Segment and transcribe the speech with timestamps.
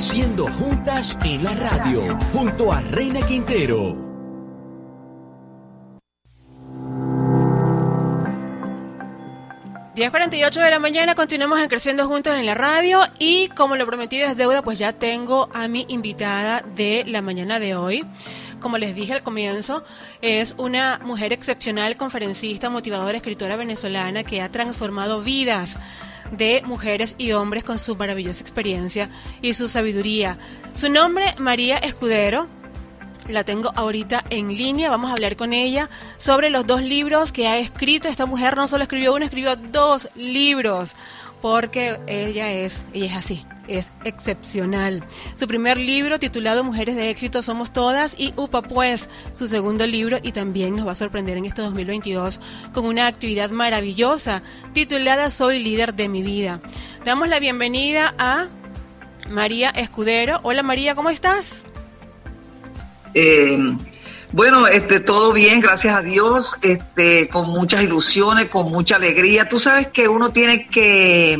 [0.00, 3.94] Creciendo juntas en la radio, junto a Reina Quintero.
[9.94, 14.26] 10.48 de la mañana, continuamos en Creciendo Juntos en la radio y como lo prometido
[14.26, 18.06] es deuda, pues ya tengo a mi invitada de la mañana de hoy.
[18.60, 19.84] Como les dije al comienzo,
[20.20, 25.78] es una mujer excepcional, conferencista, motivadora, escritora venezolana que ha transformado vidas
[26.30, 29.10] de mujeres y hombres con su maravillosa experiencia
[29.42, 30.38] y su sabiduría.
[30.74, 32.48] Su nombre, María Escudero,
[33.28, 34.90] la tengo ahorita en línea.
[34.90, 38.08] Vamos a hablar con ella sobre los dos libros que ha escrito.
[38.08, 40.96] Esta mujer no solo escribió uno, escribió dos libros.
[41.40, 45.04] Porque ella es, ella es así, es excepcional.
[45.34, 50.18] Su primer libro titulado Mujeres de éxito somos todas y UPA pues su segundo libro
[50.22, 52.40] y también nos va a sorprender en este 2022
[52.72, 54.42] con una actividad maravillosa
[54.74, 56.60] titulada Soy líder de mi vida.
[57.04, 58.48] Damos la bienvenida a
[59.30, 60.40] María Escudero.
[60.42, 61.64] Hola María, ¿cómo estás?
[63.14, 63.58] Eh,
[64.32, 69.48] bueno, este, todo bien, gracias a Dios, este, con muchas ilusiones, con mucha alegría.
[69.48, 71.36] Tú sabes que uno tiene que,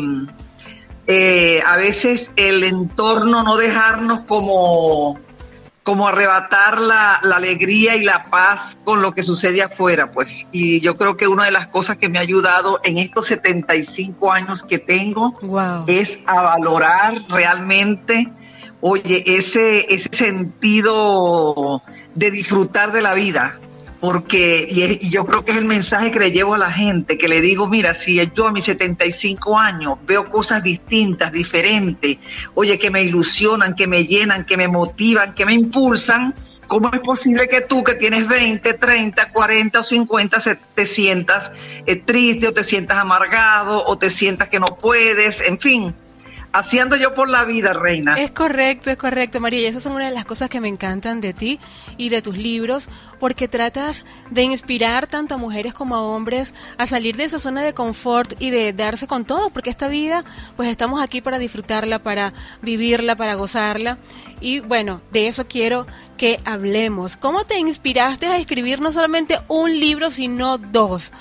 [1.07, 5.21] eh, a veces el entorno no dejarnos como,
[5.85, 10.49] como arrebatar la, la, alegría y la paz con lo que sucede afuera, pues.
[10.51, 14.33] Y yo creo que una de las cosas que me ha ayudado en estos 75
[14.33, 15.35] años que tengo
[15.87, 18.33] es a valorar realmente
[18.81, 21.83] oye, ese, ese sentido
[22.14, 23.58] de disfrutar de la vida,
[24.00, 27.28] porque y, yo creo que es el mensaje que le llevo a la gente, que
[27.28, 32.19] le digo, mira, si yo a mis 75 años veo cosas distintas, diferentes,
[32.55, 36.34] oye, que me ilusionan, que me llenan, que me motivan, que me impulsan,
[36.66, 40.38] ¿cómo es posible que tú que tienes 20, 30, 40 o 50
[40.75, 41.53] te sientas
[41.84, 45.94] eh, triste o te sientas amargado o te sientas que no puedes, en fin?
[46.53, 48.15] Haciendo yo por la vida, reina.
[48.15, 49.61] Es correcto, es correcto, María.
[49.61, 51.61] Y esas son una de las cosas que me encantan de ti
[51.97, 56.87] y de tus libros, porque tratas de inspirar tanto a mujeres como a hombres a
[56.87, 60.25] salir de esa zona de confort y de darse con todo, porque esta vida,
[60.56, 63.99] pues estamos aquí para disfrutarla, para vivirla, para gozarla.
[64.41, 65.87] Y bueno, de eso quiero
[66.17, 67.17] que hablemos.
[67.17, 71.12] ¿Cómo te inspiraste a escribir no solamente un libro, sino dos?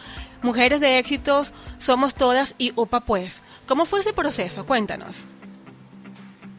[0.41, 3.44] Mujeres de éxitos somos todas y UPA pues.
[3.67, 4.66] ¿Cómo fue ese proceso?
[4.66, 5.27] Cuéntanos.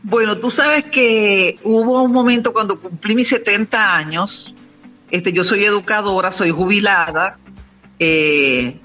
[0.02, 4.54] Bueno, tú sabes que hubo un momento cuando cumplí mis 70 años,
[5.10, 7.38] este, yo soy educadora, soy jubilada,
[7.98, 8.80] eh,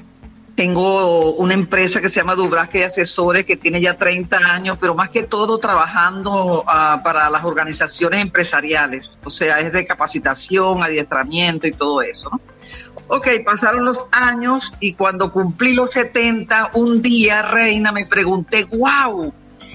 [0.55, 4.95] tengo una empresa que se llama Dubrasque y Asesores que tiene ya 30 años, pero
[4.95, 11.67] más que todo trabajando ah, para las organizaciones empresariales, o sea, es de capacitación, adiestramiento
[11.67, 12.41] y todo eso, ¿no?
[13.07, 19.31] Ok, pasaron los años y cuando cumplí los 70, un día, Reina, me pregunté, wow,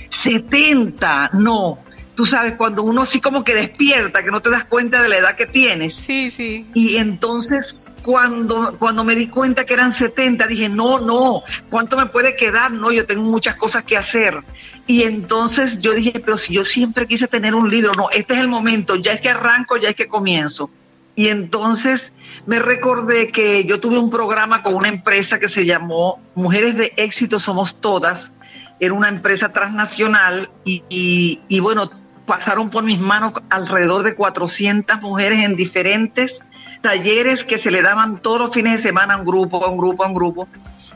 [0.08, 1.78] 70, no.
[2.16, 5.18] Tú sabes, cuando uno así como que despierta, que no te das cuenta de la
[5.18, 5.94] edad que tienes.
[5.94, 6.66] Sí, sí.
[6.74, 12.06] Y entonces cuando, cuando me di cuenta que eran 70, dije, no, no, ¿cuánto me
[12.06, 12.72] puede quedar?
[12.72, 14.42] No, yo tengo muchas cosas que hacer.
[14.86, 18.41] Y entonces yo dije, pero si yo siempre quise tener un libro, no, este es
[18.41, 20.70] el momento, ya es que arranco, ya es que comienzo.
[21.14, 22.12] Y entonces
[22.47, 26.93] me recordé que yo tuve un programa con una empresa que se llamó Mujeres de
[26.97, 28.33] Éxito Somos Todas.
[28.78, 31.91] Era una empresa transnacional y, bueno,
[32.27, 36.41] pasaron por mis manos alrededor de 400 mujeres en diferentes
[36.81, 39.77] talleres que se le daban todos los fines de semana a un grupo, a un
[39.77, 40.49] grupo, a un grupo.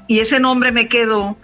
[0.06, 1.36] Y ese nombre me quedó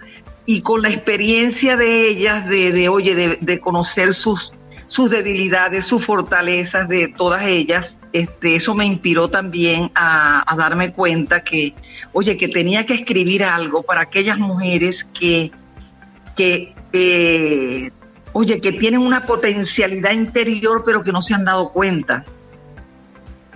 [0.45, 4.53] y con la experiencia de ellas, de, oye, de conocer sus
[4.91, 11.45] sus debilidades, sus fortalezas de todas ellas, este, eso me inspiró también a, darme cuenta
[11.45, 11.73] que,
[12.11, 15.51] oye, que tenía que escribir algo para aquellas mujeres que,
[16.35, 17.89] que eh,
[18.33, 22.25] oye, que tienen una potencialidad interior pero que no se han dado cuenta.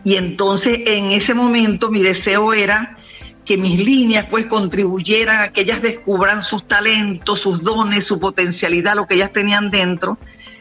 [0.06, 2.98] Y entonces en ese momento mi deseo era
[3.44, 8.96] que mis líneas pues contribuyeran a que ellas descubran sus talentos, sus dones, su potencialidad,
[8.96, 10.18] lo que ellas tenían dentro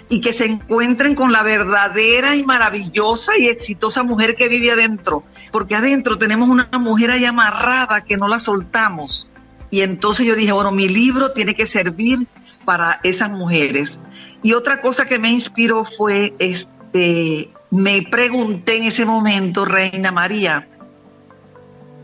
[0.09, 5.25] y que se encuentren con la verdadera y maravillosa y exitosa mujer que vive adentro,
[5.51, 9.29] porque adentro tenemos una mujer ahí amarrada que no la soltamos.
[9.71, 12.27] Y entonces yo dije, bueno, mi libro tiene que servir
[12.65, 13.99] para esas mujeres.
[14.43, 20.69] Y otra cosa que me inspiró fue, este, me pregunté en ese momento, Reina María,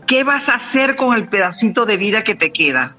[0.07, 2.97] ¿qué vas a hacer con el pedacito de vida que te queda?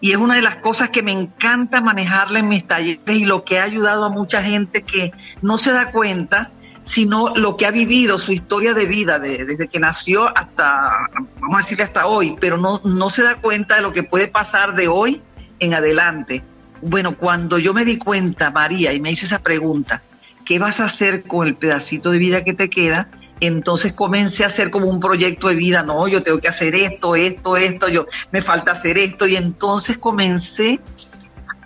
[0.00, 3.44] Y es una de las cosas que me encanta manejarla en mis talleres y lo
[3.44, 5.12] que ha ayudado a mucha gente que
[5.42, 6.50] no se da cuenta,
[6.82, 11.08] sino lo que ha vivido, su historia de vida, desde que nació hasta,
[11.40, 14.28] vamos a decir hasta hoy, pero no, no se da cuenta de lo que puede
[14.28, 15.22] pasar de hoy
[15.58, 16.42] en adelante.
[16.82, 20.02] bueno, cuando yo me di cuenta, María, y me hice esa pregunta,
[20.44, 23.08] ¿qué vas a hacer con el pedacito de vida que te queda?
[23.40, 27.16] Entonces comencé a hacer como un proyecto de vida, no, yo tengo que hacer esto,
[27.16, 30.80] esto, esto, yo me falta hacer esto, y entonces comencé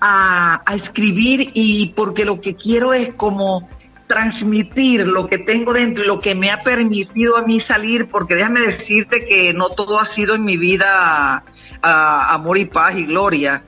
[0.01, 3.69] a, escribir y porque lo que quiero es como
[4.07, 8.61] transmitir lo que tengo dentro lo que me ha permitido a mí salir, porque déjame
[8.61, 11.45] decirte que no todo ha sido en mi vida
[11.83, 13.63] amor y paz y gloria.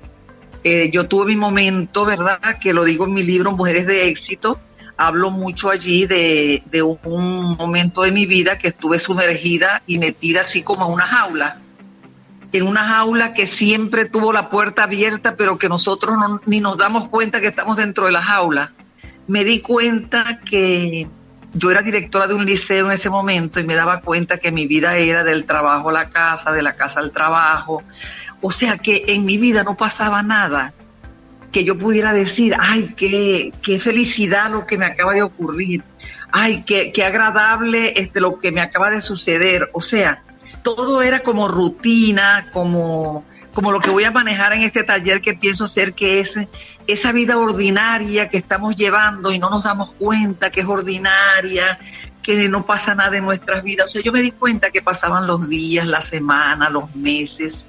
[0.65, 2.59] Eh, yo tuve mi momento, ¿verdad?
[2.61, 4.59] Que lo digo en mi libro Mujeres de Éxito.
[4.97, 6.63] Hablo mucho allí de,
[7.05, 11.59] un momento de mi vida que estuve sumergida y metida así como en una jaula.
[12.53, 16.17] En una jaula que siempre tuvo la puerta abierta, pero que nosotros
[16.47, 18.73] ni nos damos cuenta que estamos dentro de la jaula.
[19.27, 21.09] Me di cuenta que
[21.55, 24.67] yo era directora de un liceo en ese momento y me daba cuenta que mi
[24.67, 27.83] vida era del trabajo a la casa, de la casa al trabajo.
[28.43, 30.75] O sea que en mi vida no pasaba nada
[31.53, 35.85] que yo pudiera decir, ay, qué, qué felicidad lo que me acaba de ocurrir,
[36.33, 39.71] ay, qué, qué agradable este, lo que me acaba de suceder.
[39.73, 40.23] O sea,
[40.63, 45.35] todo era como rutina, como como lo que voy a manejar en este taller que
[45.35, 46.39] pienso hacer, que es
[46.87, 51.79] esa vida ordinaria que estamos llevando y no nos damos cuenta que es ordinaria,
[52.23, 53.91] que no pasa nada en nuestras vidas.
[53.91, 57.67] O sea, yo me di cuenta que pasaban los días, la semana, los meses,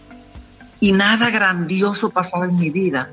[0.80, 3.10] y nada grandioso pasaba en mi vida.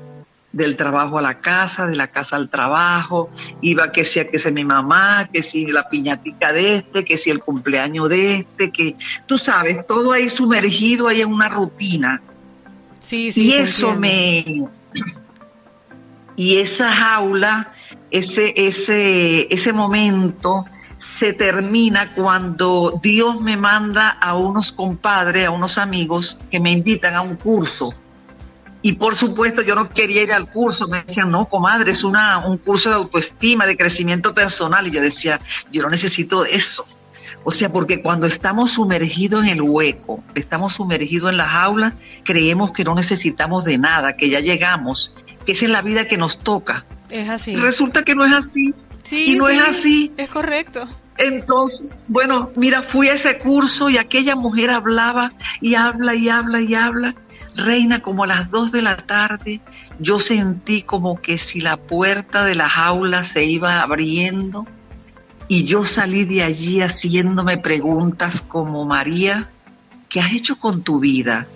[0.53, 3.29] Del trabajo a la casa, de la casa al trabajo,
[3.61, 7.29] iba que sea que sea mi mamá, que si la piñatica de este, que si
[7.29, 12.21] el cumpleaños de este, que tú sabes, todo ahí sumergido ahí en una rutina
[13.09, 14.45] y eso me...
[16.35, 17.73] Y esa jaula,
[18.09, 20.65] ese, ese, ese momento
[20.97, 27.15] se termina cuando Dios me manda a unos compadres, a unos amigos que me invitan
[27.15, 27.93] a un curso.
[28.81, 32.39] Y por supuesto yo no quería ir al curso, me decían, no, comadre, es una,
[32.39, 34.87] un curso de autoestima, de crecimiento personal.
[34.87, 35.39] Y yo decía,
[35.71, 36.85] yo no necesito eso.
[37.43, 42.71] O sea, porque cuando estamos sumergidos en el hueco, estamos sumergidos en la jaula, creemos
[42.71, 45.13] que no necesitamos de nada, que ya llegamos,
[45.45, 46.85] que esa es la vida que nos toca.
[47.09, 47.55] Es así.
[47.55, 48.73] Resulta que no es así.
[49.03, 50.13] Sí, y no es así.
[50.17, 50.87] Es correcto.
[51.17, 56.61] Entonces, bueno, mira, fui a ese curso y aquella mujer hablaba y habla y habla
[56.61, 57.15] y habla.
[57.55, 59.61] Reina, como a las dos de la tarde,
[59.99, 64.65] yo sentí como que si la puerta de la jaula se iba abriendo
[65.47, 69.49] y yo salí de allí haciéndome preguntas como, María,
[70.07, 71.47] ¿qué has hecho con tu vida?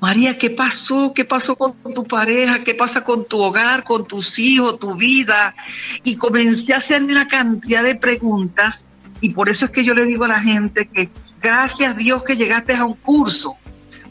[0.00, 1.12] María, ¿qué pasó?
[1.14, 2.62] ¿Qué pasó con tu pareja?
[2.62, 5.56] ¿Qué pasa con tu hogar, con tus hijos, tu vida?
[6.04, 8.84] Y comencé a hacerme una cantidad de preguntas
[9.20, 12.22] y por eso es que yo le digo a la gente que gracias a Dios
[12.22, 13.56] que llegaste a un curso,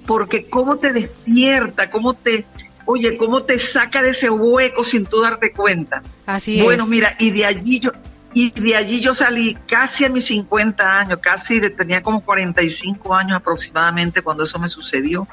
[0.05, 2.45] porque cómo te despierta, cómo te,
[2.85, 6.03] oye, cómo te saca de ese hueco sin tú darte cuenta.
[6.25, 6.63] Así es.
[6.63, 7.91] Bueno, mira, y de allí yo,
[8.33, 13.37] y de allí yo salí casi a mis 50 años, casi tenía como 45 años
[13.37, 15.27] aproximadamente cuando eso me sucedió,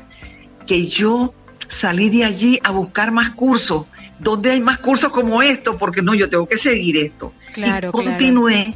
[0.66, 1.34] que yo
[1.68, 3.86] salí de allí a buscar más cursos.
[4.18, 5.76] ¿Dónde hay más cursos como esto?
[5.76, 7.32] Porque no, yo tengo que seguir esto.
[7.52, 8.74] Claro, y continué.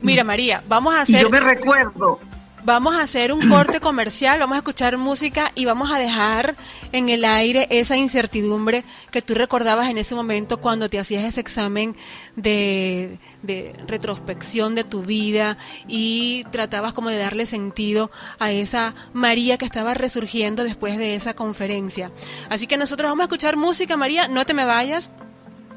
[0.00, 1.16] Mira, María, vamos a hacer.
[1.16, 2.18] Y yo me recuerdo
[2.64, 6.56] Vamos a hacer un corte comercial, vamos a escuchar música y vamos a dejar
[6.92, 11.40] en el aire esa incertidumbre que tú recordabas en ese momento cuando te hacías ese
[11.40, 11.96] examen
[12.36, 19.58] de, de retrospección de tu vida y tratabas como de darle sentido a esa María
[19.58, 22.12] que estaba resurgiendo después de esa conferencia.
[22.48, 25.10] Así que nosotros vamos a escuchar música, María, no te me vayas.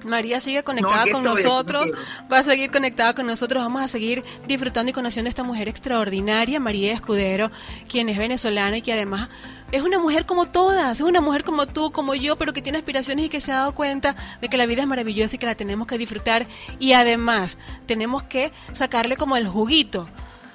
[0.06, 1.92] María sigue conectada con nosotros,
[2.32, 5.68] va a seguir conectada con nosotros, vamos a seguir disfrutando y conociendo a esta mujer
[5.68, 7.52] extraordinaria, María Escudero,
[7.90, 9.30] quien es venezolana y que además
[9.72, 12.78] es una mujer como todas, es una mujer como tú, como yo, pero que tiene
[12.78, 15.48] aspiraciones y que se ha dado cuenta de que la vida es maravillosa y que
[15.48, 16.48] la tenemos que disfrutar.
[16.80, 17.58] Y además
[17.88, 20.08] tenemos que sacarle como el juguito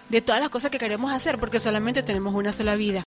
[0.08, 3.02] de todas las cosas que queremos hacer porque solamente tenemos una sola vida.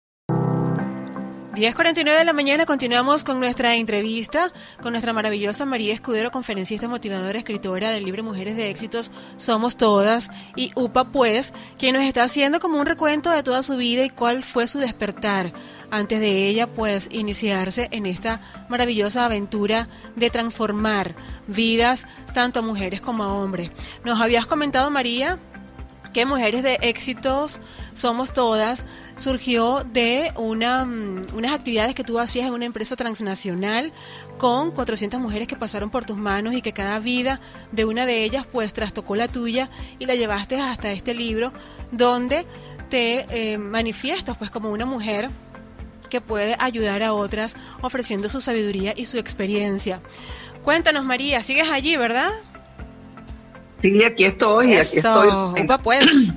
[1.60, 4.50] 10.49 de la mañana continuamos con nuestra entrevista
[4.80, 10.30] con nuestra maravillosa María Escudero, conferencista motivadora, escritora del libro Mujeres de Éxitos Somos Todas
[10.56, 14.08] y UPA Pues, quien nos está haciendo como un recuento de toda su vida y
[14.08, 15.52] cuál fue su despertar
[15.90, 18.40] antes de ella pues iniciarse en esta
[18.70, 19.86] maravillosa aventura
[20.16, 21.14] de transformar
[21.46, 23.70] vidas tanto a mujeres como a hombres.
[24.02, 25.38] Nos habías comentado María
[26.12, 27.60] que Mujeres de Éxitos
[27.92, 28.84] Somos Todas
[29.16, 33.92] surgió de mm, unas actividades que tú hacías en una empresa transnacional
[34.38, 37.40] con 400 mujeres que pasaron por tus manos y que cada vida
[37.72, 41.52] de una de ellas pues trastocó la tuya y la llevaste hasta este libro
[41.92, 42.46] donde
[42.88, 45.30] te eh, manifiestas pues como una mujer
[46.08, 50.00] que puede ayudar a otras ofreciendo su sabiduría y su experiencia.
[50.62, 52.30] Cuéntanos, María, sigues allí, ¿verdad?
[53.82, 55.28] Sí, aquí estoy, aquí estoy.
[55.62, 56.06] Upa pues.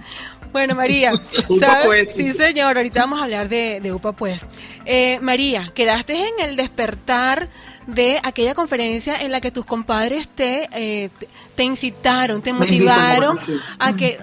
[0.53, 1.13] Bueno, María,
[1.47, 2.13] pues.
[2.13, 4.45] sí señor, ahorita vamos a hablar de, de UPA pues.
[4.85, 7.49] Eh, María, quedaste en el despertar
[7.87, 11.09] de aquella conferencia en la que tus compadres te, eh,
[11.55, 13.35] te, incitaron, te motivaron
[13.79, 14.19] a que...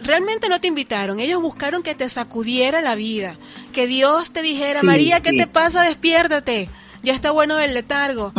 [0.00, 3.36] realmente no te invitaron, ellos buscaron que te sacudiera la vida,
[3.74, 5.82] que Dios te dijera, María, ¿qué te pasa?
[5.82, 6.70] Despiértate,
[7.02, 8.32] ya está bueno el letargo.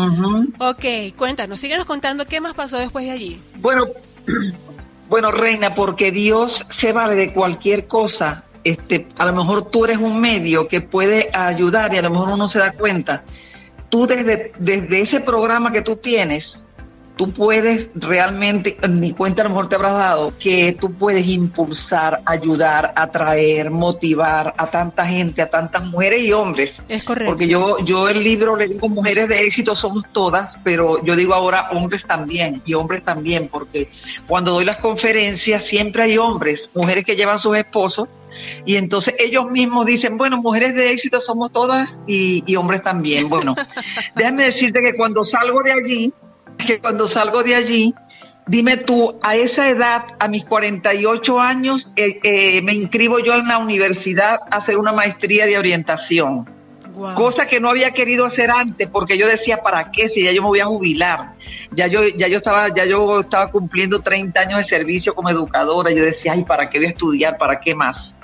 [0.59, 3.41] Ok, cuéntanos, síguenos contando qué más pasó después de allí.
[3.55, 3.87] Bueno,
[5.09, 8.43] bueno, Reina, porque Dios se vale de cualquier cosa.
[8.63, 12.29] Este, a lo mejor tú eres un medio que puede ayudar y a lo mejor
[12.29, 13.23] uno se da cuenta
[13.89, 16.65] tú desde, desde ese programa que tú tienes,
[17.19, 22.21] tú puedes realmente, mi cuenta a lo mejor te habrás dado, que tú puedes impulsar,
[22.25, 26.81] ayudar, atraer, motivar a tanta gente, a tantas mujeres y hombres.
[26.87, 27.31] Es correcto.
[27.31, 31.33] Porque yo, yo el libro le digo mujeres de éxito somos todas, pero yo digo
[31.33, 33.89] ahora hombres también y hombres también, porque
[34.25, 38.07] cuando doy las conferencias siempre hay hombres, mujeres que llevan sus esposos
[38.63, 43.27] y entonces ellos mismos dicen, bueno, mujeres de éxito somos todas y, hombres también.
[43.27, 43.55] Bueno,
[44.15, 46.13] déjame decirte que cuando salgo de allí,
[46.65, 47.95] que cuando salgo de allí,
[48.47, 53.47] dime tú, a esa edad, a mis 48 años, eh, eh, me inscribo yo en
[53.47, 56.49] la universidad a hacer una maestría de orientación.
[57.15, 60.09] Cosa que no había querido hacer antes, porque yo decía, ¿para qué?
[60.09, 61.33] Si ya yo me voy a jubilar.
[61.71, 65.91] Ya yo, ya yo estaba, ya yo estaba cumpliendo 30 años de servicio como educadora.
[65.91, 67.37] Yo decía, ay, ¿para qué voy a estudiar?
[67.37, 68.15] ¿Para qué más?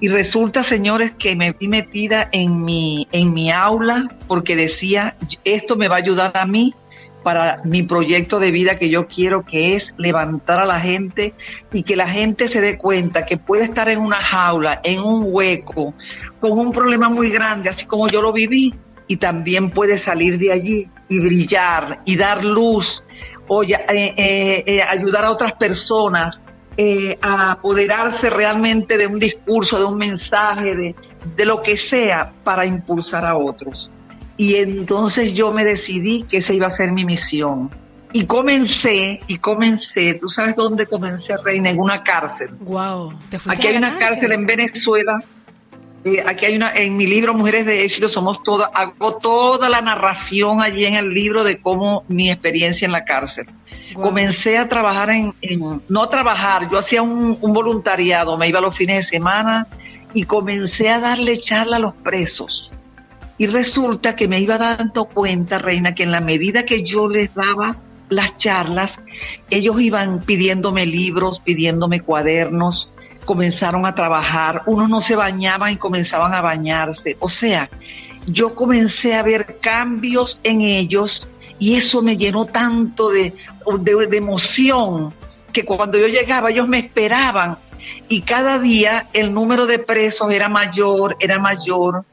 [0.00, 5.76] Y resulta, señores, que me vi metida en mi, en mi aula porque decía, esto
[5.76, 6.74] me va a ayudar a mí
[7.24, 11.34] para mi proyecto de vida que yo quiero, que es levantar a la gente
[11.72, 15.24] y que la gente se dé cuenta que puede estar en una jaula, en un
[15.26, 15.94] hueco,
[16.40, 18.74] con un problema muy grande, así como yo lo viví,
[19.08, 23.02] y también puede salir de allí y brillar y dar luz,
[23.48, 26.40] o eh, eh, eh, ayudar a otras personas
[26.76, 30.96] eh, a apoderarse realmente de un discurso, de un mensaje, de,
[31.36, 33.90] de lo que sea para impulsar a otros.
[34.36, 37.70] Y entonces yo me decidí que esa iba a ser mi misión.
[38.12, 41.70] Y comencé, y comencé, ¿tú sabes dónde comencé, Reina?
[41.70, 42.50] En una cárcel.
[42.60, 43.12] Wow,
[43.48, 44.30] Aquí hay una cárcel?
[44.32, 45.18] en Venezuela.
[46.04, 49.80] Eh, aquí hay una, en mi libro Mujeres de Éxito Somos Todas, hago toda la
[49.80, 53.46] narración allí en el libro de cómo mi experiencia en la cárcel.
[53.94, 55.34] Comencé a trabajar en,
[55.88, 59.66] no trabajar, yo hacía un, voluntariado, me iba los fines de semana
[60.12, 62.70] y comencé a darle charla a los presos.
[63.36, 67.34] Y resulta que me iba dando cuenta, Reina, que en la medida que yo les
[67.34, 67.76] daba
[68.08, 69.00] las charlas,
[69.50, 72.90] ellos iban pidiéndome libros, pidiéndome cuadernos,
[73.24, 77.16] comenzaron a trabajar, unos no se bañaban y comenzaban a bañarse.
[77.20, 77.70] O sea,
[78.26, 83.34] yo comencé a ver cambios en ellos y eso me llenó tanto de,
[83.80, 85.12] de, emoción
[85.52, 87.58] que cuando yo llegaba ellos me esperaban
[88.08, 92.04] y cada día el número de presos era mayor, era mayor.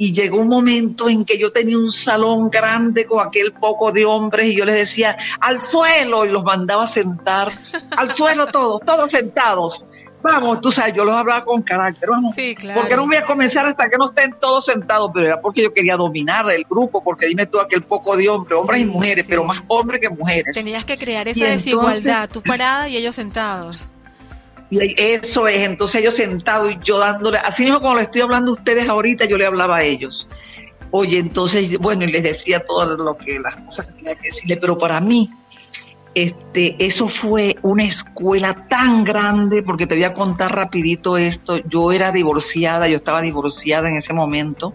[0.00, 4.06] Y llegó un momento en que yo tenía un salón grande con aquel poco de
[4.06, 7.52] hombres y yo les decía, al suelo, y los mandaba a sentar,
[7.98, 9.84] al suelo todos, todos sentados.
[10.22, 12.34] Vamos, tú sabes, yo los hablaba con carácter, vamos.
[12.34, 12.80] Sí, claro.
[12.80, 15.74] Porque no voy a comenzar hasta que no estén todos sentados, pero era porque yo
[15.74, 19.44] quería dominar el grupo, porque dime tú aquel poco de hombres, hombres y mujeres, pero
[19.44, 20.54] más hombres que mujeres.
[20.54, 23.90] Tenías que crear esa desigualdad, tú parada y ellos sentados.
[24.70, 28.52] Y eso es, entonces ellos sentados y yo dándole, así mismo como le estoy hablando
[28.52, 30.28] a ustedes ahorita, yo le hablaba a ellos.
[30.92, 34.56] Oye, entonces, bueno, y les decía todo lo que, las cosas que tenía que decirle,
[34.56, 35.30] pero para mí,
[36.14, 41.92] este, eso fue una escuela tan grande, porque te voy a contar rapidito esto, yo
[41.92, 44.74] era divorciada, yo estaba divorciada en ese momento,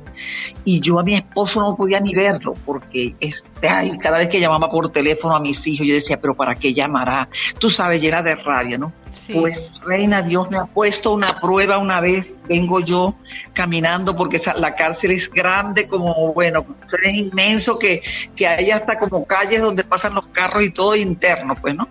[0.63, 4.39] y yo a mi esposo no podía ni verlo, porque este, ay, cada vez que
[4.39, 7.27] llamaba por teléfono a mis hijos, yo decía, pero ¿para qué llamará?
[7.59, 8.93] Tú sabes, llena de rabia, ¿no?
[9.33, 13.15] Pues, Reina, Dios me ha puesto una prueba una vez, vengo yo
[13.53, 16.65] caminando porque la cárcel es grande, como, bueno,
[17.03, 18.01] es inmenso, que,
[18.35, 21.87] que hay hasta como calles donde pasan los carros y todo interno, pues, ¿no?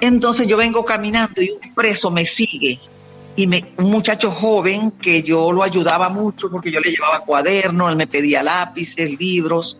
[0.00, 2.78] Entonces yo vengo caminando y un preso me sigue
[3.36, 7.90] y me, un muchacho joven que yo lo ayudaba mucho porque yo le llevaba cuadernos,
[7.90, 9.78] él me pedía lápices, libros,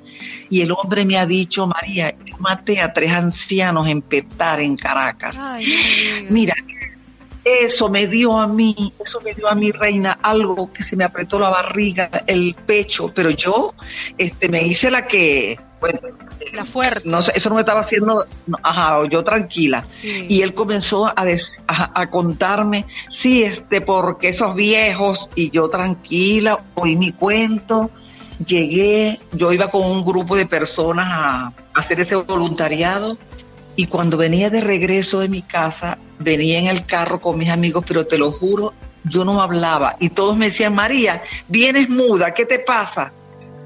[0.49, 4.76] y el hombre me ha dicho, María, yo maté a tres ancianos en Petar, en
[4.76, 5.38] Caracas.
[6.30, 6.54] Mira,
[7.44, 11.04] eso me dio a mí, eso me dio a mi reina algo que se me
[11.04, 13.75] apretó la barriga, el pecho, pero yo
[14.18, 15.99] este, me hice la que bueno,
[16.52, 17.09] la fuerte.
[17.09, 18.26] No sé, eso no me estaba haciendo,
[18.62, 19.82] ajá, yo tranquila.
[20.02, 21.14] Y él comenzó a,
[21.66, 27.90] a, contarme, sí, este, porque esos viejos, y yo tranquila, oí mi cuento,
[28.44, 33.16] llegué, yo iba con un grupo de personas a hacer ese voluntariado,
[33.76, 37.84] y cuando venía de regreso de mi casa, venía en el carro con mis amigos,
[37.86, 38.72] pero te lo juro,
[39.04, 43.12] yo no hablaba, y todos me decían, María, vienes muda, ¿qué te pasa?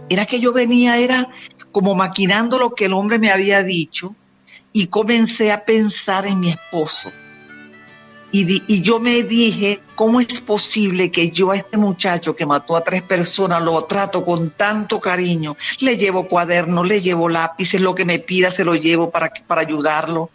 [0.09, 1.29] Era que yo venía, era
[1.73, 4.15] como maquinando lo que el hombre me había dicho
[4.73, 7.11] y comencé a pensar en mi esposo.
[8.37, 12.83] Y, yo me dije, ¿cómo es posible que yo a este muchacho que mató a
[12.83, 15.57] tres personas lo trato con tanto cariño?
[15.79, 19.61] Le llevo cuadernos, le llevo lápices, lo que me pida se lo llevo para, para
[19.61, 20.31] ayudarlo.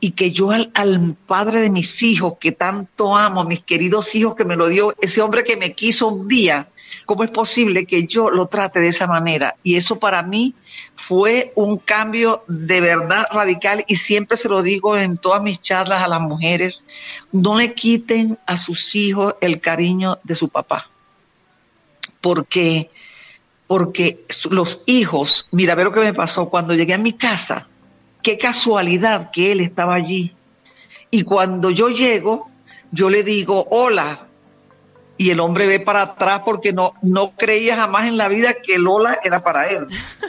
[0.00, 4.44] Y que yo al, padre de mis hijos, que tanto amo, mis queridos hijos que
[4.44, 6.68] me lo dio, ese hombre que me quiso un día,
[7.04, 9.56] ¿cómo es posible que yo lo trate de esa manera?
[9.62, 10.54] Y eso para mí
[10.94, 16.02] fue un cambio de verdad radical y siempre se lo digo en todas mis charlas
[16.02, 16.84] a las mujeres,
[17.32, 20.88] no le quiten a sus hijos el cariño de su papá.
[22.20, 22.90] Porque
[23.68, 27.67] porque los hijos, mira, ve lo que me pasó cuando llegué a mi casa,
[28.28, 30.34] qué casualidad que él estaba allí.
[31.10, 32.50] Y cuando yo llego,
[32.92, 34.26] yo le digo, hola,
[35.16, 38.78] y el hombre ve para atrás porque no, no creía jamás en la vida que
[38.78, 39.86] Lola era para él.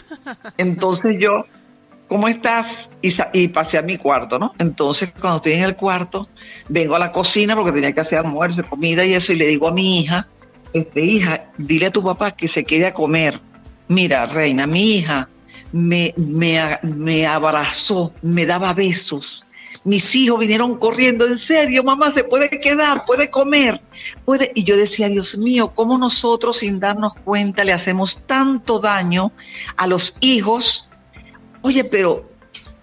[0.58, 1.44] Entonces yo,
[2.08, 2.90] ¿cómo estás?
[3.34, 4.54] Y, pasé a mi cuarto, ¿no?
[4.60, 6.22] Entonces cuando estoy en el cuarto,
[6.70, 9.68] vengo a la cocina porque tenía que hacer almuerzo, comida y eso, y le digo
[9.68, 10.26] a mi hija,
[10.72, 13.42] este, hija, dile a tu papá que se quede a comer.
[13.90, 15.28] Mira, reina, mi hija
[15.72, 19.46] me, me, me abrazó, me daba besos,
[19.84, 23.82] mis hijos vinieron corriendo, en serio, mamá, se puede quedar, puede comer,
[24.26, 24.52] puede.
[24.54, 29.32] Y yo decía, Dios mío, ¿cómo nosotros sin darnos cuenta le hacemos tanto daño
[29.78, 30.90] a los hijos?
[31.62, 32.30] Oye, pero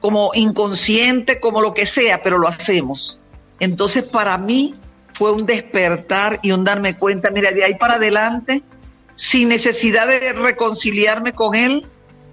[0.00, 3.18] como inconsciente, como lo que sea, pero lo hacemos.
[3.60, 4.74] Entonces, para mí
[5.12, 8.62] fue un despertar y un darme cuenta, mira, de ahí para adelante,
[9.14, 11.86] sin necesidad de reconciliarme con él,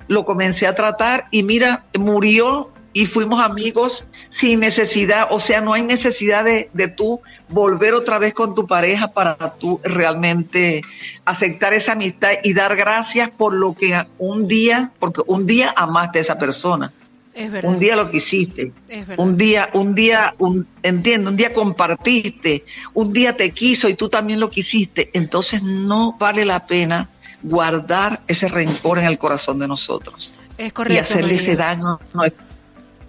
[0.07, 5.73] lo comencé a tratar y mira, murió y fuimos amigos sin necesidad, o sea, no
[5.73, 10.83] hay necesidad de, de, tú volver otra vez con tu pareja para tú realmente
[11.25, 16.19] aceptar esa amistad y dar gracias por lo que un día, porque un día amaste
[16.19, 16.93] a esa persona.
[17.33, 17.71] Es verdad.
[17.71, 18.73] Un día lo quisiste.
[18.87, 19.25] Es verdad.
[19.25, 24.07] Un día, un día, un, entiendo, un día compartiste, un día te quiso y tú
[24.07, 25.09] también lo quisiste.
[25.13, 27.09] Entonces no vale la pena
[27.43, 30.33] guardar ese rencor en el corazón de nosotros.
[30.57, 30.95] Es correcto.
[30.95, 32.29] Y hacerle ese daño a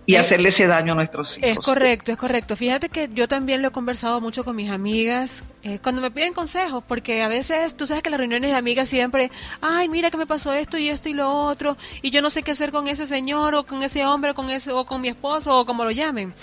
[0.07, 1.51] y hacerle ese daño a nuestros hijos.
[1.51, 2.57] Es correcto, es correcto.
[2.57, 6.35] Fíjate que yo también lo he conversado mucho con mis amigas eh, cuando me piden
[6.35, 9.31] consejos, porque a veces tú sabes que las reuniones de amigas siempre,
[9.63, 12.43] ay, mira que me pasó esto y esto y lo otro, y yo no sé
[12.43, 15.09] qué hacer con ese señor o con ese hombre o con ese o con mi
[15.09, 16.35] esposo o como lo llamen.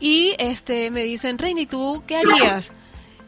[0.00, 2.72] Y este me dicen, Reina, ¿y tú qué harías?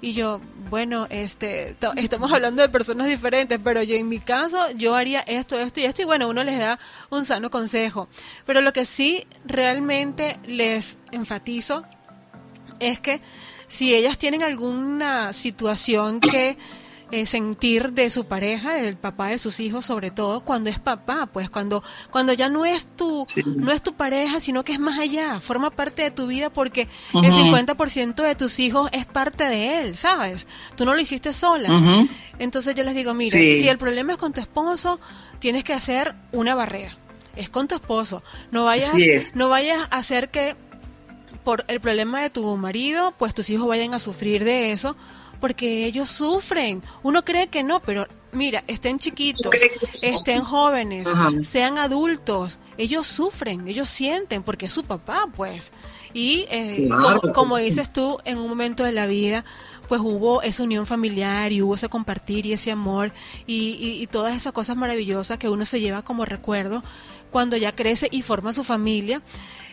[0.01, 4.95] Y yo, bueno, este, estamos hablando de personas diferentes, pero yo en mi caso, yo
[4.95, 6.79] haría esto, esto y esto, y bueno, uno les da
[7.11, 8.09] un sano consejo.
[8.47, 11.85] Pero lo que sí realmente les enfatizo
[12.79, 13.21] es que
[13.67, 16.57] si ellas tienen alguna situación que
[17.11, 21.27] eh, sentir de su pareja, del papá de sus hijos, sobre todo cuando es papá,
[21.33, 24.99] pues cuando cuando ya no es tu no es tu pareja, sino que es más
[24.99, 26.83] allá, forma parte de tu vida porque
[27.15, 30.47] el 50% de tus hijos es parte de él, ¿sabes?
[30.77, 32.07] Tú no lo hiciste sola.
[32.39, 35.01] Entonces yo les digo, mira, si el problema es con tu esposo,
[35.39, 36.97] tienes que hacer una barrera.
[37.37, 38.23] Es con tu esposo.
[38.51, 38.93] No vayas
[39.35, 40.57] no vayas a hacer que
[41.43, 44.95] por el problema de tu marido, pues tus hijos vayan a sufrir de eso
[45.41, 46.83] porque ellos sufren.
[47.03, 49.53] Uno cree que no, pero mira, estén chiquitos,
[50.03, 51.09] estén jóvenes,
[51.43, 55.73] sean adultos, ellos sufren, ellos sienten, porque es su papá, pues.
[56.13, 56.89] Y eh,
[57.35, 59.45] como, dices tú, en un momento de la vida,
[59.89, 63.13] pues hubo esa unión familiar y hubo ese compartir y ese amor
[63.47, 66.83] y, y todas esas cosas maravillosas que uno se lleva como recuerdo
[67.31, 69.23] cuando ya crece y forma su familia.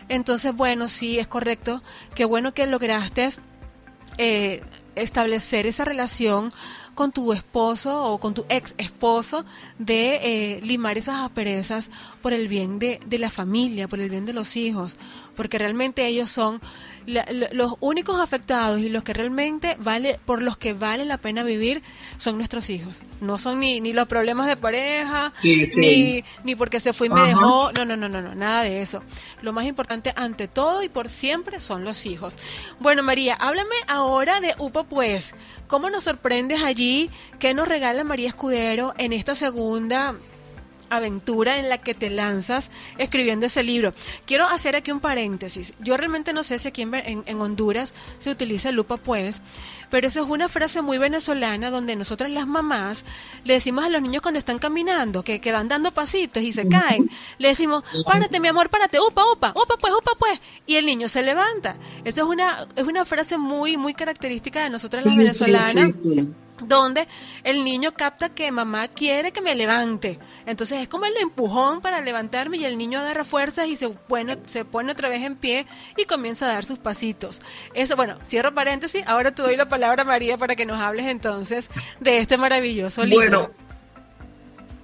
[0.08, 1.82] Entonces, bueno, sí, es correcto.
[2.14, 3.28] Qué bueno que lograste
[4.18, 4.62] eh,
[4.96, 6.50] establecer esa relación
[6.94, 9.44] con tu esposo o con tu ex esposo
[9.78, 10.16] de
[10.56, 11.90] eh, limar esas asperezas
[12.22, 14.96] por el bien de, de, la familia, por el bien de los hijos,
[15.36, 16.60] porque realmente ellos son
[17.06, 21.82] los únicos afectados y los que realmente vale por los que vale la pena vivir
[22.16, 23.02] son nuestros hijos.
[23.20, 27.20] No son ni, ni los problemas de pareja, Ni, ni porque se fue y me
[27.22, 27.70] dejó.
[27.72, 29.02] No, no, no, no, no, nada de eso.
[29.42, 32.34] Lo más importante ante todo y por siempre son los hijos.
[32.80, 35.34] Bueno, María, háblame ahora de UPA Pues.
[35.68, 37.10] ¿Cómo nos sorprendes allí?
[37.38, 40.14] ¿Qué nos regala María Escudero en esta segunda
[40.90, 43.94] aventura en la que te lanzas escribiendo ese libro.
[44.26, 45.74] Quiero hacer aquí un paréntesis.
[45.80, 49.42] Yo realmente no sé si aquí en, Honduras se utiliza lupa pues,
[49.90, 53.04] pero esa es una frase muy venezolana donde nosotras las mamás
[53.44, 56.66] le decimos a los niños cuando están caminando, que, que van dando pasitos y se
[56.68, 60.86] caen, le decimos, párate mi amor, párate, upa, upa, upa pues, upa pues, y el
[60.86, 61.76] niño se levanta.
[62.04, 66.06] Esa es una, es una frase muy, muy característica de nosotras las venezolanas
[66.62, 67.06] donde
[67.44, 70.18] el niño capta que mamá quiere que me levante.
[70.46, 74.36] Entonces es como el empujón para levantarme y el niño agarra fuerzas y se pone,
[74.46, 75.66] se pone otra vez en pie
[75.96, 77.42] y comienza a dar sus pasitos.
[77.74, 79.04] Eso, bueno, cierro paréntesis.
[79.06, 83.50] Ahora te doy la palabra, María, para que nos hables entonces de este maravilloso libro.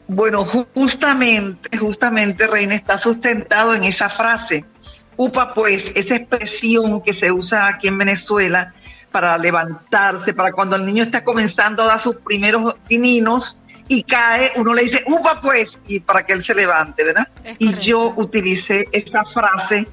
[0.08, 4.64] Bueno, bueno justamente, justamente, Reina, está sustentado en esa frase.
[5.16, 8.74] Upa, pues, esa expresión que se usa aquí en Venezuela
[9.12, 14.52] para levantarse, para cuando el niño está comenzando a dar sus primeros pininos y cae,
[14.56, 17.28] uno le dice, upa pues, y para que él se levante, ¿verdad?
[17.58, 19.86] Y yo utilicé esa frase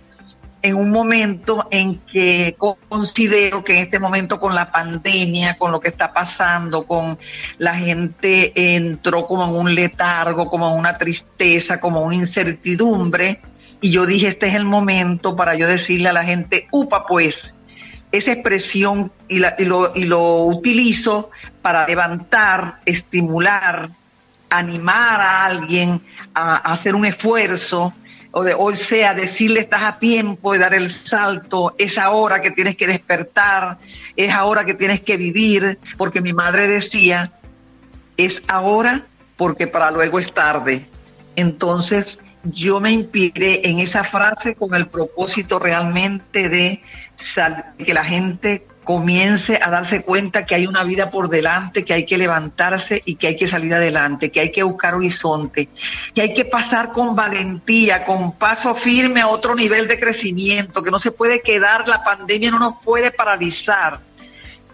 [0.62, 2.56] en un momento en que
[2.88, 7.18] considero que en este momento con la pandemia, con lo que está pasando, con
[7.58, 13.42] la gente entró como en un letargo, como en una tristeza, como una incertidumbre,
[13.82, 17.59] y yo dije, este es el momento para yo decirle a la gente, upa pues,
[18.12, 21.30] esa expresión y, lo, y lo utilizo
[21.62, 23.90] para levantar, estimular,
[24.50, 26.02] animar a alguien
[26.34, 27.94] a, hacer un esfuerzo,
[28.32, 32.52] o, de, o sea, decirle estás a tiempo de dar el salto, es ahora que
[32.52, 33.80] tienes que despertar,
[34.16, 37.32] es ahora que tienes que vivir, porque mi madre decía,
[38.18, 40.86] es ahora porque para luego es tarde.
[41.36, 46.82] Entonces, yo me inspiré en esa frase con el propósito realmente de
[47.78, 52.06] que la gente comience a darse cuenta que hay una vida por delante, que hay
[52.08, 55.70] que levantarse y que hay que salir adelante, que hay que buscar horizonte,
[56.16, 60.90] que hay que pasar con valentía, con paso firme a otro nivel de crecimiento, que
[60.90, 64.00] no se puede quedar, la pandemia no nos puede paralizar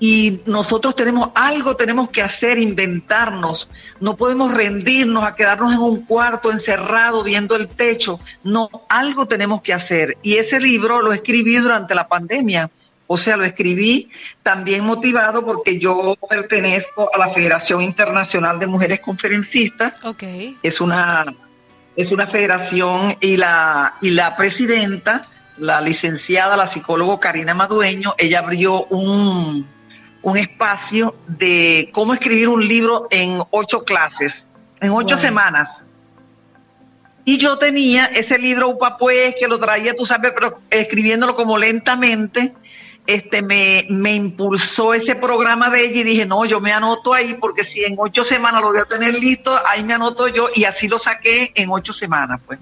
[0.08, 3.72] y nosotros tenemos algo, tenemos que hacer, inventarnos.
[4.00, 8.20] No podemos rendirnos a quedarnos en un cuarto encerrado viendo el techo.
[8.44, 10.16] No, algo tenemos que hacer.
[10.22, 12.70] Y ese libro lo escribí durante la pandemia.
[13.08, 14.08] O sea, lo escribí
[14.44, 20.06] también motivado porque yo pertenezco a la Federación Internacional de Mujeres Conferencistas.
[20.06, 20.56] Okay.
[20.62, 21.26] Es una
[21.96, 25.26] es una federación y la y la presidenta,
[25.58, 29.74] la licenciada, la psicóloga Karina Madueño, ella abrió un
[30.26, 34.48] un espacio de cómo escribir un libro en ocho clases,
[34.82, 35.84] en ocho semanas.
[37.24, 41.60] Y yo tenía ese libro UPA pues, que lo traía, tú sabes, pero escribiéndolo como
[41.60, 42.56] lentamente,
[43.06, 47.36] este me, me impulsó ese programa de ella y dije, no, yo me anoto ahí
[47.40, 50.64] porque si en ocho semanas lo voy a tener listo, ahí me anoto yo y
[50.64, 52.58] así lo saqué en ocho semanas, pues.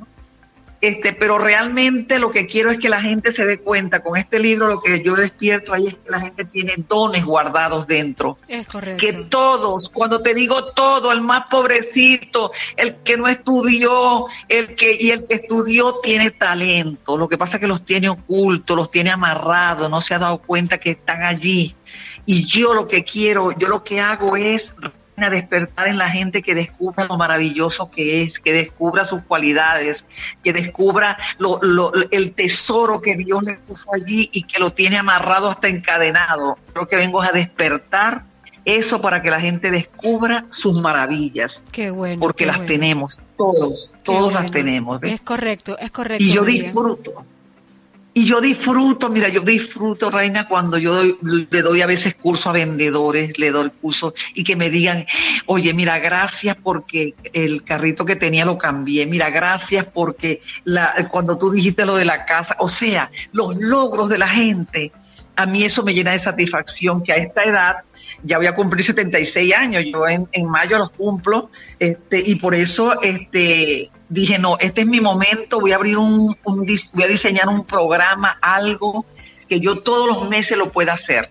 [0.83, 4.37] Este, pero realmente lo que quiero es que la gente se dé cuenta con este
[4.37, 8.37] libro, lo que yo despierto ahí es que la gente tiene dones guardados dentro.
[8.49, 8.99] Es correcto.
[8.99, 14.97] Que todos, cuando te digo todo, el más pobrecito, el que no estudió, el que
[14.99, 17.17] y el que estudió tiene talento.
[17.17, 20.39] Lo que pasa es que los tiene ocultos, los tiene amarrados, no se ha dado
[20.39, 21.77] cuenta que están allí.
[22.25, 24.75] Y yo lo que quiero, yo lo que hago es
[25.17, 30.05] a despertar en la gente que descubra lo maravilloso que es, que descubra sus cualidades,
[30.43, 31.59] que descubra lo,
[32.11, 36.57] el tesoro que Dios le puso allí y que lo tiene amarrado hasta encadenado.
[36.73, 38.23] Creo que vengo a despertar
[38.65, 41.65] eso para que la gente descubra sus maravillas.
[41.71, 42.19] Qué bueno.
[42.19, 45.01] Porque las tenemos, todos, todos las tenemos.
[45.03, 46.23] Es correcto, es correcto.
[46.23, 47.25] Y yo disfruto
[48.15, 52.53] y yo disfruto, mira, yo disfruto, Reina, cuando yo le doy a veces curso a
[52.53, 55.07] vendedores, le doy curso y que me digan,
[55.47, 61.39] oye, mira, gracias porque el carrito que tenía lo cambié, mira, gracias porque la, cuando
[61.39, 64.91] tú dijiste lo de la casa, o sea, los logros de la gente,
[65.35, 67.77] a mí eso me llena de satisfacción que a esta edad
[68.23, 72.55] ya voy a cumplir 76 años, yo en, en mayo los cumplo, este, y por
[72.55, 77.49] eso este, dije, no, este es mi momento, voy a abrir un, voy a diseñar
[77.49, 79.05] un programa, algo
[79.47, 81.29] que yo todos los meses lo pueda hacer.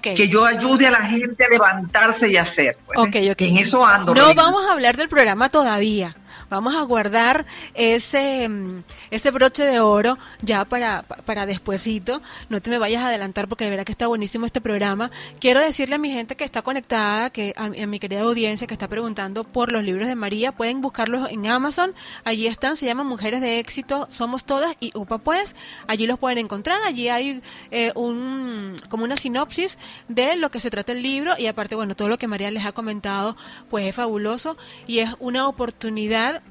[0.00, 2.78] Que yo ayude a la gente a levantarse y hacer.
[2.86, 2.98] Pues.
[3.38, 4.14] En eso ando.
[4.14, 6.16] No vamos a hablar del programa todavía.
[6.48, 12.20] Vamos a guardar ese, mm, ese broche de oro ya para, para despuesito.
[12.48, 15.10] No te me vayas a adelantar porque de verdad que está buenísimo este programa.
[15.40, 18.88] Quiero decirle a mi gente que está conectada, que a, mi querida audiencia que está
[18.88, 21.94] preguntando por los libros de María, pueden buscarlos en Amazon.
[22.24, 25.56] Allí están, se llaman Mujeres de Éxito, Somos Todas y UPA Pues.
[25.86, 26.80] Allí los pueden encontrar.
[26.84, 29.78] Allí hay eh, un, como una sinopsis
[30.08, 32.66] de lo que se trata el libro y aparte, bueno, todo lo que María les
[32.66, 33.36] ha comentado,
[33.70, 36.42] pues es fabuloso y es una oportunidad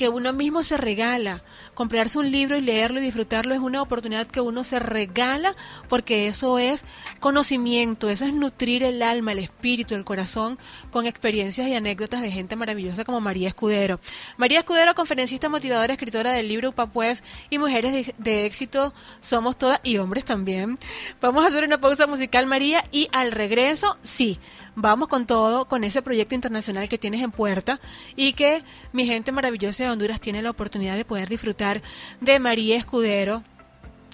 [0.00, 1.42] que uno mismo se regala.
[1.74, 5.54] Comprarse un libro y leerlo y disfrutarlo es una oportunidad que uno se regala
[5.90, 6.86] porque eso es
[7.20, 10.58] conocimiento, eso es nutrir el alma, el espíritu, el corazón
[10.90, 14.00] con experiencias y anécdotas de gente maravillosa como María Escudero.
[14.38, 19.58] María Escudero, conferencista, motivadora, escritora del libro Upa Pues y Mujeres de, de Éxito Somos
[19.58, 20.78] Todas y hombres también.
[21.20, 24.40] Vamos a hacer una pausa musical, María, y al regreso, sí
[24.74, 27.80] vamos con todo, con ese proyecto internacional que tienes en puerta
[28.16, 31.82] y que mi gente maravillosa de Honduras tiene la oportunidad de poder disfrutar
[32.20, 33.42] de María Escudero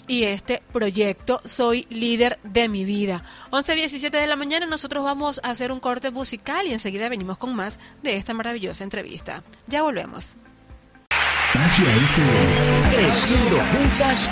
[0.08, 3.24] y este proyecto Soy líder de mi vida.
[3.50, 7.54] 11.17 de la mañana nosotros vamos a hacer un corte musical y enseguida venimos con
[7.54, 9.42] más de esta maravillosa entrevista.
[9.66, 10.36] Ya volvemos.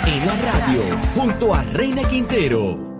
[0.05, 0.81] En la radio,
[1.15, 2.94] junto a Reina Quintero.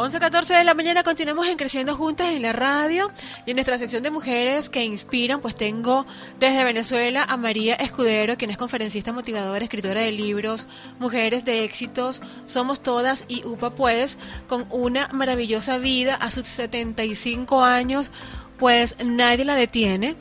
[0.00, 3.12] 11.14 de la mañana continuamos en Creciendo Juntas en la radio
[3.44, 6.06] y en nuestra sección de mujeres que inspiran, pues tengo
[6.38, 10.66] desde Venezuela a María Escudero, quien es conferencista motivadora, escritora de libros,
[10.98, 14.16] Mujeres de Éxitos, Somos Todas y UPA Pues,
[14.48, 18.10] con una maravillosa vida a sus 75 años,
[18.58, 20.16] pues nadie la detiene.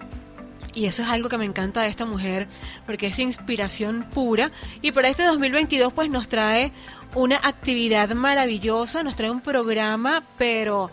[0.75, 2.47] Y eso es algo que me encanta de esta mujer,
[2.85, 4.51] porque es inspiración pura.
[4.81, 6.71] Y para este 2022 pues nos trae
[7.15, 10.89] una actividad maravillosa, nos trae un programa, pero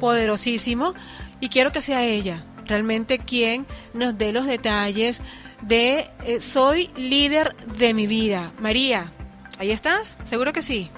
[0.00, 0.94] poderosísimo,
[1.40, 5.22] y quiero que sea ella realmente quien nos dé los detalles
[5.62, 8.52] de eh, Soy líder de mi vida.
[8.58, 9.10] María,
[9.58, 10.18] ¿ahí estás?
[10.24, 10.90] ¿Seguro que sí?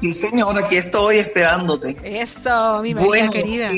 [0.00, 1.96] Sí, señor, aquí estoy esperándote.
[2.02, 3.70] Eso, mi María querida.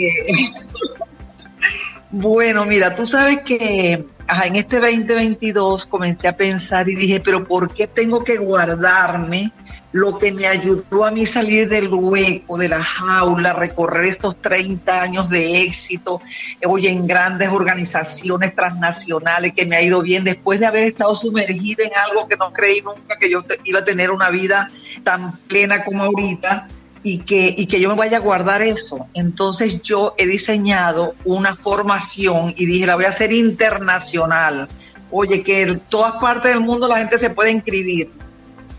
[2.10, 4.04] bueno, mira, tú sabes que
[4.44, 9.52] en este 2022 comencé a pensar y dije, pero ¿por qué tengo que guardarme
[9.92, 15.00] lo que me ayudó a mí salir del hueco, de la jaula, recorrer estos 30
[15.00, 16.20] años de éxito,
[16.66, 21.84] hoy en grandes organizaciones transnacionales, que me ha ido bien después de haber estado sumergida
[21.84, 24.68] en algo que no creí nunca que yo iba a tener una vida
[25.02, 26.68] tan plena como ahorita
[27.06, 29.06] y que, y que yo me vaya a guardar eso.
[29.14, 34.66] Entonces yo he diseñado una formación y dije, la voy a hacer internacional.
[35.12, 38.10] Oye, que en todas partes del mundo la gente se puede inscribir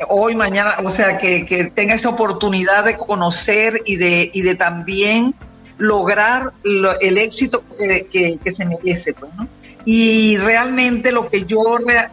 [0.10, 5.34] hoy, mañana, o sea, que, tenga esa oportunidad de conocer y de, y de también
[5.78, 6.52] lograr
[7.00, 9.48] el éxito que, se merece, pues, ¿no?
[9.86, 11.64] Y realmente lo que yo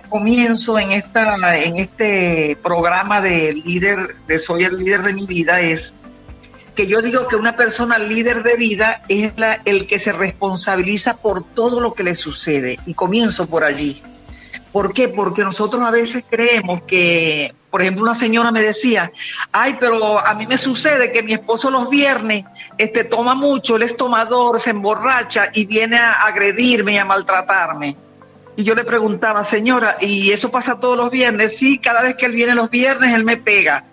[0.08, 5.60] comienzo en esta, en este programa de líder, de soy el líder de mi vida,
[5.60, 5.92] es
[6.74, 11.16] que yo digo que una persona líder de vida es la, el que se responsabiliza
[11.16, 12.78] por todo lo que le sucede.
[12.86, 14.02] Y comienzo por allí.
[14.72, 15.08] ¿Por qué?
[15.08, 19.10] Porque nosotros a veces creemos que por ejemplo, una señora me decía,
[19.50, 22.44] ay, pero a mí me sucede que mi esposo los viernes
[22.78, 27.96] este, toma mucho, él es tomador, se emborracha y viene a agredirme y a maltratarme.
[28.54, 31.58] Y yo le preguntaba, señora, ¿y eso pasa todos los viernes?
[31.58, 33.84] Sí, cada vez que él viene los viernes, él me pega.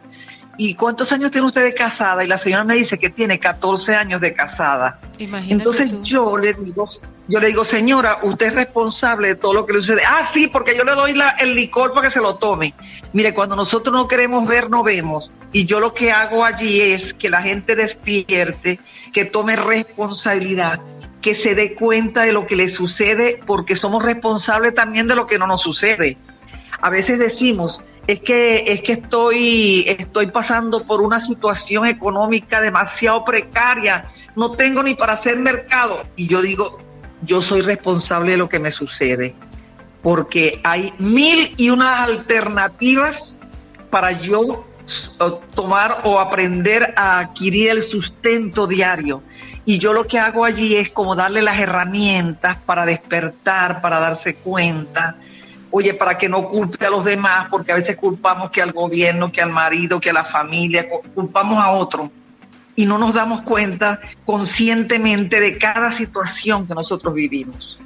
[0.63, 2.24] ¿Y cuántos años tiene usted de casada?
[2.24, 5.00] Y la señora me dice que tiene 14 años de casada.
[5.17, 6.86] Entonces yo le digo,
[7.28, 10.04] yo le digo, señora, usted es responsable de todo lo que le sucede.
[10.08, 12.76] Ah, sí, porque yo le doy el licor para que se lo tome.
[13.12, 15.32] Mire, cuando nosotros no queremos ver, no vemos.
[15.52, 18.80] Y yo lo que hago allí es que la gente despierte,
[19.13, 20.80] que tome responsabilidad,
[21.24, 25.26] que se dé cuenta de lo que le sucede, porque somos responsables también de lo
[25.26, 26.19] que no nos sucede.
[26.80, 33.24] A veces decimos, es que, es que estoy, estoy pasando por una situación económica demasiado
[33.24, 36.04] precaria, no tengo ni para hacer mercado.
[36.16, 36.80] Y yo digo,
[37.22, 39.36] yo soy responsable de lo que me sucede,
[40.02, 43.38] porque hay mil y unas alternativas
[43.90, 44.66] para yo
[45.56, 49.22] tomar o aprender a adquirir el sustento diario.
[49.64, 54.36] Y yo lo que hago allí es como darle las herramientas para despertar, para darse
[54.36, 55.18] cuenta,
[55.72, 59.32] oye, para que no culpe a los demás, porque a veces culpamos que al gobierno,
[59.32, 62.12] que al marido, que a la familia, culpamos a otro
[62.76, 67.80] y no nos damos cuenta conscientemente de cada situación que nosotros vivimos.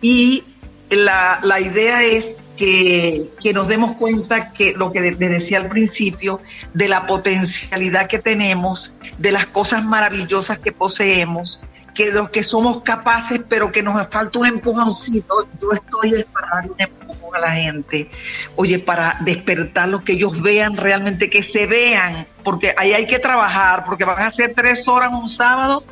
[0.00, 0.44] Y
[0.88, 6.40] la, idea es que, que, nos demos cuenta que lo que les decía al principio,
[6.74, 11.60] de la potencialidad que tenemos, de las cosas maravillosas que poseemos,
[11.94, 15.48] que los que somos capaces, pero que nos falta un empujoncito.
[15.60, 18.10] Yo estoy para dar un empujón a la gente,
[18.56, 23.18] oye, para despertar lo que ellos vean realmente, que se vean, porque ahí hay que
[23.18, 25.84] trabajar, porque van a ser tres horas un sábado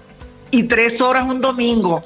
[0.50, 2.02] y tres horas un domingo.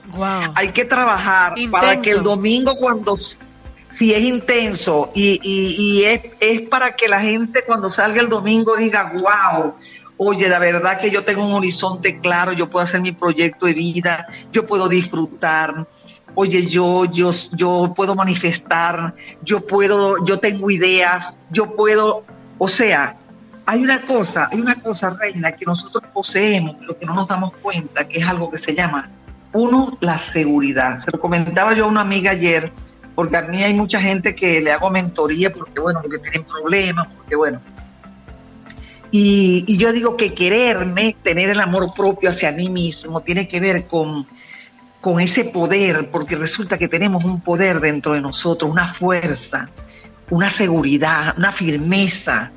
[0.55, 6.23] Hay que trabajar para que el domingo cuando si es intenso y, y, y es,
[6.41, 9.75] es, para que la gente cuando salga el domingo diga, wow,
[10.17, 13.75] oye, la verdad que yo tengo un horizonte claro, yo puedo hacer mi proyecto de
[13.75, 15.87] vida, yo puedo disfrutar,
[16.35, 22.25] oye, yo, yo, yo puedo manifestar, yo puedo, yo tengo ideas, yo puedo,
[22.59, 23.17] o sea,
[23.67, 27.53] hay una cosa, hay una cosa, Reina, que nosotros poseemos, pero que no nos damos
[27.61, 29.11] cuenta, que es algo que se llama,
[29.53, 30.97] uno, la seguridad.
[30.99, 32.73] Se lo comentaba yo a una amiga ayer,
[33.15, 37.09] porque a mí hay mucha gente que le hago mentoría porque, bueno, porque tienen problemas,
[37.17, 37.61] porque, bueno.
[39.11, 43.61] Y, y yo digo que quererme, tener el amor propio hacia mí mismo, tiene que
[43.61, 44.27] ver con,
[45.03, 49.69] con ese poder, porque resulta que tenemos un poder dentro de nosotros, una fuerza,
[50.31, 52.53] una seguridad, una firmeza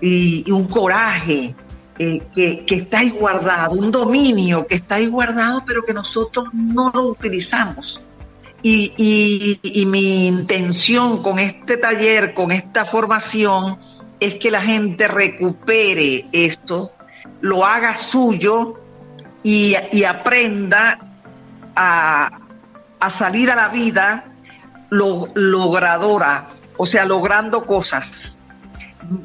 [0.00, 1.54] y, un coraje
[1.96, 7.04] eh, que, está ahí guardado, un dominio que está guardado, pero que nosotros no lo
[7.04, 8.00] utilizamos.
[8.60, 13.78] Y, y, mi intención con este taller, con esta formación,
[14.18, 16.92] es que la gente recupere esto,
[17.40, 18.80] lo haga suyo
[19.44, 21.13] y, aprenda
[21.74, 22.40] a,
[23.10, 24.24] salir a la vida
[24.90, 28.40] logradora, o sea, logrando cosas.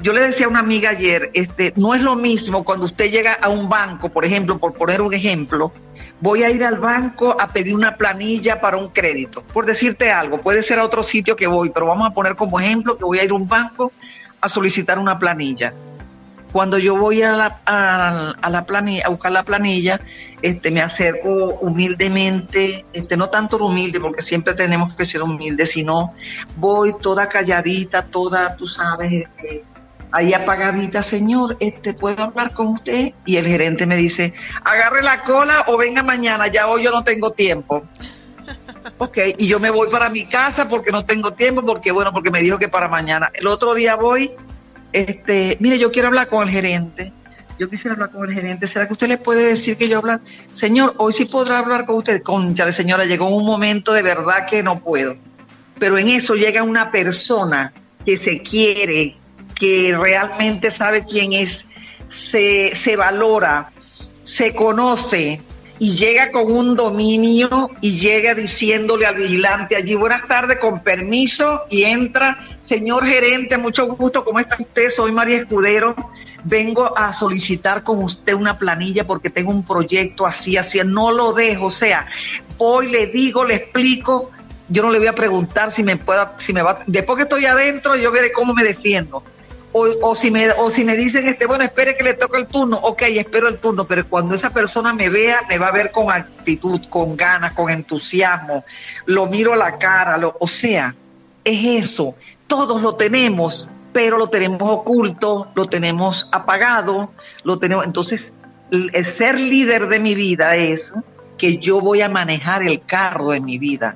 [0.02, 3.34] Yo le decía a una amiga ayer, este, no es lo mismo cuando usted llega
[3.34, 5.72] a un banco, por ejemplo, por poner un ejemplo,
[6.20, 9.42] voy a ir al banco a pedir una planilla para un crédito.
[9.42, 12.60] Por decirte algo, puede ser a otro sitio que voy, pero vamos a poner como
[12.60, 13.94] ejemplo que voy a ir a un banco
[14.42, 15.74] a solicitar una planilla.
[16.52, 20.02] Cuando yo voy a la, a, la planilla, a buscar la planilla,
[20.42, 21.30] este, me acerco
[21.62, 26.14] humildemente, este, no tanto humilde, porque siempre tenemos que ser humildes, sino
[26.56, 29.64] voy toda calladita, toda, tú sabes, este,
[30.12, 33.14] ahí apagadita, señor, este, ¿puedo hablar con usted?
[33.26, 34.34] Y el gerente me dice,
[34.64, 37.84] agarre la cola o venga mañana, ya hoy yo no tengo tiempo.
[38.98, 42.32] Ok, y yo me voy para mi casa porque no tengo tiempo, porque bueno, porque
[42.32, 43.30] me dijo que para mañana.
[43.34, 44.32] El otro día voy,
[44.94, 47.14] este, mire, yo quiero hablar con el gerente.
[47.60, 48.68] Yo quisiera hablar con el gerente.
[48.68, 50.22] ¿Será que usted le puede decir que yo hablar?
[50.52, 52.22] Señor, hoy sí podrá hablar con usted.
[52.24, 55.18] Concha, señora, llegó un momento de verdad que no puedo.
[55.78, 57.74] Pero en eso llega una persona
[58.06, 59.18] que se quiere,
[59.56, 61.66] que realmente sabe quién es,
[62.08, 63.72] se, se valora,
[64.24, 65.42] se conoce
[65.80, 71.62] y llega con un dominio y llega diciéndole al vigilante allí, buenas tardes, con permiso,
[71.70, 74.90] y entra, señor gerente, mucho gusto, ¿cómo está usted?
[74.90, 75.96] Soy María Escudero,
[76.44, 81.32] vengo a solicitar con usted una planilla porque tengo un proyecto así, así, no lo
[81.32, 82.08] dejo, o sea,
[82.58, 84.32] hoy le digo, le explico,
[84.68, 87.46] yo no le voy a preguntar si me pueda, si me va, después que estoy
[87.46, 89.24] adentro, yo veré cómo me defiendo
[89.72, 92.78] o, si me, o si me dicen, este, bueno, espere que le toque el turno,
[92.78, 96.12] ok, espero el turno, pero cuando esa persona me vea, me va a ver con
[96.12, 98.66] actitud, con ganas, con entusiasmo,
[99.06, 100.96] lo miro a la cara, lo, o sea,
[101.44, 102.16] es eso,
[102.48, 107.12] todos lo tenemos, pero lo tenemos oculto, lo tenemos apagado,
[107.44, 108.34] lo tenemos, entonces,
[108.72, 110.94] el ser líder de mi vida es
[111.40, 113.96] que yo voy a manejar el carro de mi vida.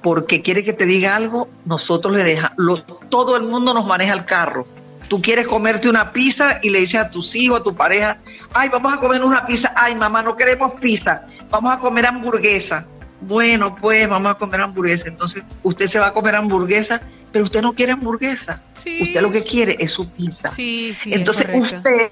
[0.00, 4.24] Porque quiere que te diga algo, nosotros le dejamos, todo el mundo nos maneja el
[4.24, 4.66] carro,
[5.12, 8.16] Tú quieres comerte una pizza y le dices a tus hijos, a tu pareja,
[8.54, 9.70] ay, vamos a comer una pizza.
[9.76, 12.86] Ay, mamá, no queremos pizza, vamos a comer hamburguesa.
[13.20, 15.08] Bueno, pues vamos a comer hamburguesa.
[15.08, 18.62] Entonces, usted se va a comer hamburguesa, pero usted no quiere hamburguesa.
[18.74, 20.50] Usted lo que quiere es su pizza.
[20.54, 22.10] Sí, sí, Entonces, usted,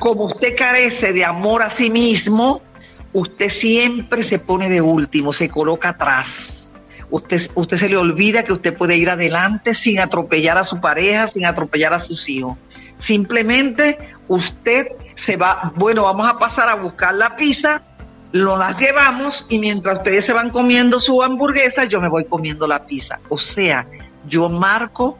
[0.00, 2.60] como usted carece de amor a sí mismo,
[3.12, 6.59] usted siempre se pone de último, se coloca atrás
[7.10, 11.26] usted, usted se le olvida que usted puede ir adelante sin atropellar a su pareja,
[11.26, 12.56] sin atropellar a sus hijos.
[12.96, 17.82] Simplemente usted se va, bueno, vamos a pasar a buscar la pizza,
[18.32, 22.66] lo las llevamos y mientras ustedes se van comiendo su hamburguesa, yo me voy comiendo
[22.66, 23.18] la pizza.
[23.28, 23.86] O sea,
[24.26, 25.18] yo marco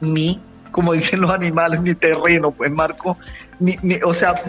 [0.00, 3.16] mi, como dicen los animales, mi terreno, pues marco,
[3.60, 4.42] mi, o sea,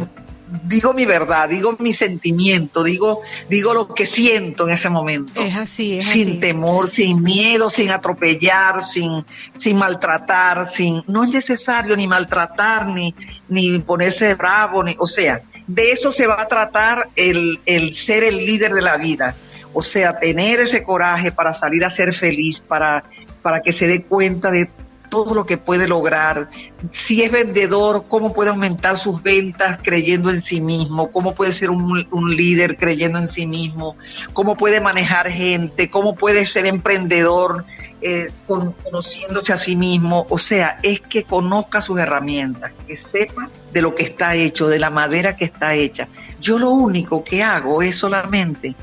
[0.64, 5.42] digo mi verdad, digo mi sentimiento, digo, digo lo que siento en ese momento.
[5.42, 11.32] Es así, es sin temor, sin miedo, sin atropellar, sin, sin maltratar, sin, no es
[11.32, 13.14] necesario ni maltratar, ni,
[13.48, 18.24] ni ponerse bravo, ni, o sea, de eso se va a tratar el, el ser
[18.24, 19.36] el líder de la vida.
[19.72, 23.04] O sea, tener ese coraje para salir a ser feliz, para,
[23.44, 24.68] para que se dé cuenta de
[25.10, 26.50] todo lo que puede lograr.
[26.92, 31.70] Si es vendedor, cómo puede aumentar sus ventas creyendo en sí mismo, cómo puede ser
[31.70, 33.98] un, líder creyendo en sí mismo,
[34.34, 37.66] cómo puede manejar gente, cómo puede ser emprendedor
[38.02, 40.28] eh, conociéndose a sí mismo.
[40.30, 44.80] O sea, es que conozca sus herramientas, que sepa de lo que está hecho, de
[44.80, 46.08] la madera que está hecha.
[46.40, 48.76] Yo lo único que hago es solamente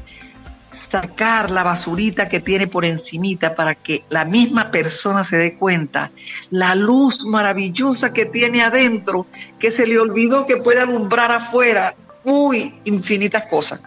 [0.76, 6.10] sacar la basurita que tiene por encimita para que la misma persona se dé cuenta
[6.50, 9.26] la luz maravillosa que tiene adentro,
[9.58, 13.80] que se le olvidó que puede alumbrar afuera, uy, infinitas cosas.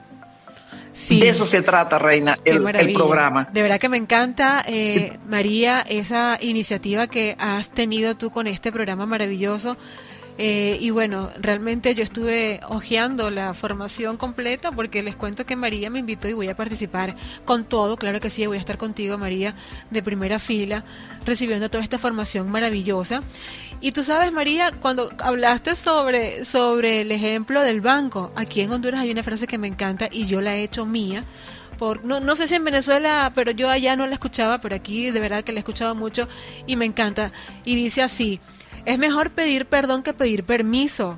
[0.91, 1.19] Sí.
[1.19, 3.47] De eso se trata, Reina, el, el, programa.
[3.53, 8.71] De verdad que me encanta, eh, María, esa iniciativa que has tenido tú con este
[8.71, 9.77] programa maravilloso
[10.41, 15.89] eh, y bueno, realmente yo estuve hojeando la formación completa porque les cuento que María
[15.89, 19.17] me invitó y voy a participar con todo, claro que sí, voy a estar contigo
[19.17, 19.53] María
[19.89, 20.85] de primera fila
[21.25, 23.21] recibiendo toda esta formación maravillosa.
[23.81, 29.01] Y tú sabes María, cuando hablaste sobre, sobre el ejemplo del banco, aquí en Honduras
[29.01, 31.25] hay una frase que me encanta y yo la he hecho mía.
[31.77, 35.11] Por, no, no sé si en Venezuela, pero yo allá no la escuchaba, pero aquí
[35.11, 36.29] de verdad que la he escuchado mucho
[36.65, 37.33] y me encanta.
[37.65, 38.39] Y dice así,
[38.85, 41.17] es mejor pedir perdón que pedir permiso.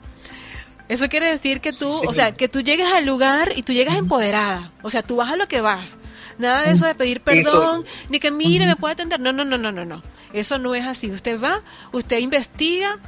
[0.92, 3.96] Eso quiere decir que tú, o sea, que tú llegues al lugar y tú llegas
[3.96, 4.72] empoderada.
[4.84, 5.96] O sea, tú vas a lo que vas.
[6.38, 9.20] Nada de eso de pedir perdón, ni que mire, me puede atender.
[9.20, 10.04] No, no, no, no, no, no.
[10.34, 11.10] Eso no es así.
[11.10, 11.62] Usted va,
[11.94, 13.00] usted investiga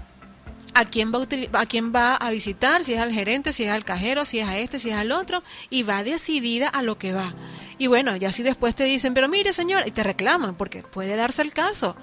[0.74, 3.70] a quién va a, a quién va a visitar, si es al gerente, si es
[3.70, 6.98] al cajero, si es a este, si es al otro, y va decidida a lo
[6.98, 7.34] que va.
[7.78, 11.18] Y bueno, ya si después te dicen, pero mire señor, y te reclaman, porque puede
[11.18, 11.98] darse el caso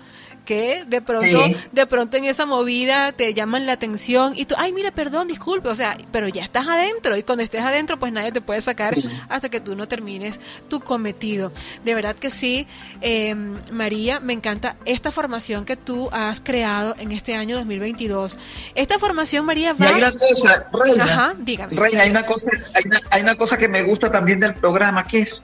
[0.44, 4.72] que de pronto, de pronto en esa movida te llaman la atención y tú, ay,
[4.72, 8.32] mira, perdón, disculpe, o sea, pero ya estás adentro y cuando estés adentro, pues nadie
[8.32, 8.96] te puede sacar
[9.28, 11.52] hasta que tú no termines tu cometido.
[11.84, 12.66] De verdad que sí,
[13.00, 13.34] eh,
[13.72, 18.38] María, me encanta esta formación que tú has creado en este año 2022.
[18.74, 19.86] Esta formación, María, va...
[19.86, 21.76] Y hay una cosa, Reina, Ajá, dígame.
[21.76, 25.04] Reina, hay una cosa, hay una, hay una cosa que me gusta también del programa,
[25.04, 25.42] que es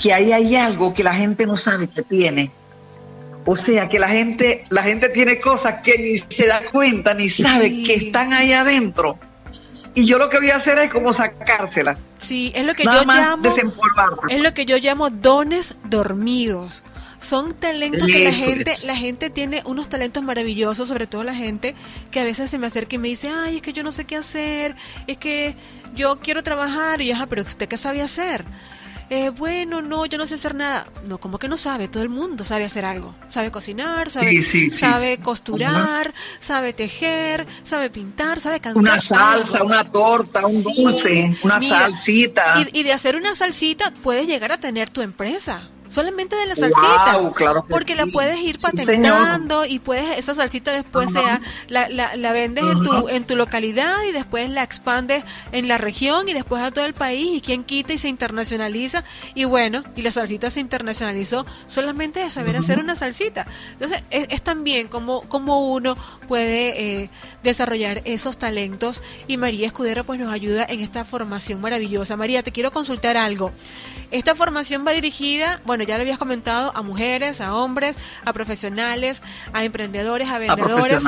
[0.00, 2.50] que ahí hay algo que la gente no sabe que tiene
[3.44, 7.28] o sea que la gente, la gente tiene cosas que ni se da cuenta ni
[7.28, 9.18] sabe que están ahí adentro.
[9.94, 11.98] Y yo lo que voy a hacer es como sacárselas.
[12.18, 13.56] Sí, es lo que yo llamo
[14.28, 16.84] es lo que yo llamo dones dormidos.
[17.18, 21.74] Son talentos que la gente, la gente tiene unos talentos maravillosos, sobre todo la gente
[22.10, 24.04] que a veces se me acerca y me dice, ay, es que yo no sé
[24.06, 24.74] qué hacer,
[25.06, 25.54] es que
[25.94, 28.44] yo quiero trabajar, y yo, pero usted qué sabe hacer
[29.10, 30.86] eh, bueno, no, yo no sé hacer nada.
[31.06, 33.14] No, como que no sabe, todo el mundo sabe hacer algo.
[33.28, 34.40] Sabe cocinar, sabe,
[34.70, 38.80] sabe costurar, sabe tejer, sabe pintar, sabe cantar.
[38.80, 42.54] Una salsa, una torta, un dulce, una salsita.
[42.72, 46.56] Y, y de hacer una salsita puedes llegar a tener tu empresa solamente de la
[46.56, 47.62] salsita.
[47.68, 52.64] porque la puedes ir patentando y puedes, esa salsita después sea, la, la, la vendes
[52.64, 56.70] en tu, en tu localidad y después la expandes en la región y después a
[56.70, 59.04] todo el país y quien quita y se internacionaliza.
[59.34, 63.46] Y bueno, y la salsita se internacionalizó solamente de saber hacer una salsita.
[63.72, 65.96] Entonces, es, también como, como uno
[66.28, 67.10] puede eh,
[67.42, 72.16] desarrollar esos talentos y María Escudero pues nos ayuda en esta formación maravillosa.
[72.16, 73.52] María, te quiero consultar algo.
[74.10, 79.22] Esta formación va dirigida, bueno, ya lo habías comentado, a mujeres, a hombres, a profesionales,
[79.52, 81.02] a emprendedores, a vendedores.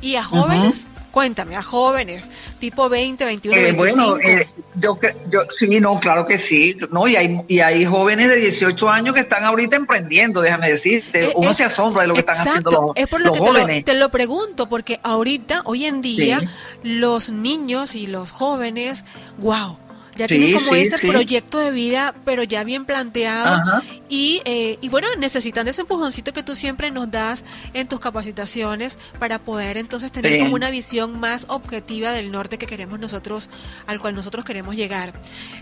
[0.00, 0.88] Y a jóvenes.
[1.10, 2.30] Cuéntame, a jóvenes,
[2.60, 4.48] tipo 20, 21, eh, Bueno, eh,
[4.80, 4.98] yo,
[5.30, 9.14] yo sí, no, claro que sí, no, y hay, y hay jóvenes de 18 años
[9.14, 12.70] que están ahorita emprendiendo, déjame decirte, eh, uno se asombra de lo que están haciendo
[12.70, 13.84] los, es por lo que jóvenes.
[13.84, 16.40] Te lo, pregunto, porque ahorita, hoy en día,
[16.82, 19.04] los niños y los jóvenes,
[19.38, 19.76] wow,
[20.16, 23.82] ya tiene como ese proyecto de vida, pero ya bien planteado.
[24.08, 27.44] Y, eh, y bueno, necesitan ese empujoncito que tú siempre nos das
[27.74, 32.66] en tus capacitaciones para poder entonces tener como una visión más objetiva del norte que
[32.66, 33.50] queremos nosotros,
[33.86, 35.12] al cual nosotros queremos llegar.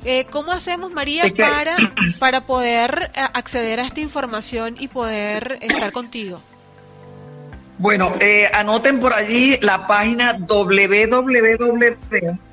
[0.04, 1.76] Eh, ¿Cómo hacemos, María, para,
[2.18, 6.42] para poder eh, acceder a esta información y poder estar contigo?
[7.78, 8.12] Bueno,
[8.54, 12.47] anoten por allí la página www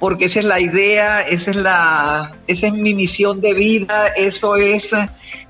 [0.00, 4.56] porque esa es la idea, esa es la, esa es mi misión de vida, eso
[4.56, 4.94] es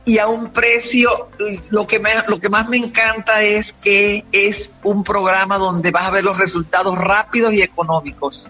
[0.04, 1.28] y a un precio,
[1.70, 6.04] lo que, me, lo que más me encanta es que es un programa donde vas
[6.04, 8.46] a ver los resultados rápidos y económicos.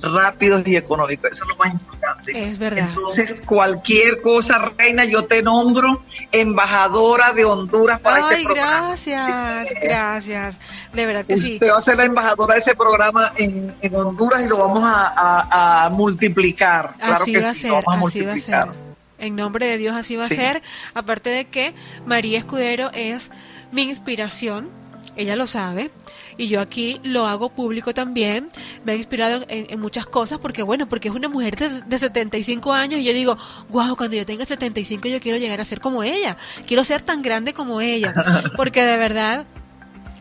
[0.00, 1.30] rápidos y económicos.
[1.32, 2.48] Eso es lo más importante.
[2.48, 2.88] Es verdad.
[2.88, 8.78] Entonces, cualquier cosa, Reina, yo te nombro embajadora de Honduras para Ay, este programa.
[8.86, 10.60] gracias, gracias.
[10.94, 11.54] De verdad que sí.
[11.54, 14.84] Usted va a ser la embajadora de ese programa en, en Honduras y lo vamos
[14.84, 16.94] a, a- a multiplicar.
[16.98, 18.68] Claro que va sí, ser, lo vamos a así va a multiplicar.
[18.72, 18.87] ser.
[19.18, 20.36] En nombre de Dios así va a Sí.
[20.36, 20.62] ser.
[20.94, 21.74] Aparte de que
[22.06, 23.30] María Escudero es
[23.72, 24.70] mi inspiración,
[25.16, 25.90] ella lo sabe,
[26.36, 28.48] y yo aquí lo hago público también.
[28.84, 31.98] Me ha inspirado en, en muchas cosas porque, bueno, porque es una mujer de, de
[31.98, 33.36] 75 años y yo digo,
[33.70, 36.36] wow, cuando yo tenga 75 yo quiero llegar a ser como ella,
[36.68, 38.14] quiero ser tan grande como ella,
[38.56, 39.46] porque de verdad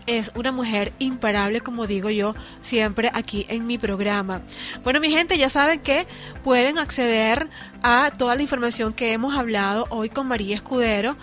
[0.08, 4.42] es una mujer imparable, como digo yo siempre aquí en mi programa.
[4.84, 6.08] Bueno, mi gente, ya saben que
[6.44, 7.50] pueden acceder
[7.84, 11.16] a toda la información que hemos hablado hoy con María Escudero